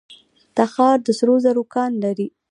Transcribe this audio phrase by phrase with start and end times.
[0.57, 2.27] تخار د سرو زرو کان لري